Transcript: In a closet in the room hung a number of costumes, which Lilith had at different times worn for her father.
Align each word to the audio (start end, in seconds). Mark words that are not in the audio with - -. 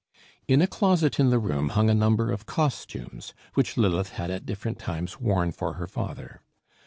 In 0.47 0.63
a 0.63 0.67
closet 0.67 1.19
in 1.19 1.29
the 1.29 1.37
room 1.37 1.69
hung 1.77 1.87
a 1.87 1.93
number 1.93 2.31
of 2.31 2.47
costumes, 2.47 3.35
which 3.53 3.77
Lilith 3.77 4.13
had 4.13 4.31
at 4.31 4.47
different 4.47 4.79
times 4.79 5.19
worn 5.19 5.51
for 5.51 5.73
her 5.73 5.85
father. 5.85 6.41